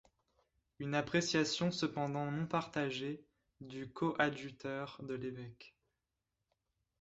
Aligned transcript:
Une 0.79 0.95
appréciation 0.95 1.69
cependant 1.69 2.31
non 2.31 2.47
partagée 2.47 3.23
du 3.59 3.87
coadjuteur 3.93 4.99
de 5.03 5.13
l'évêque. 5.13 5.75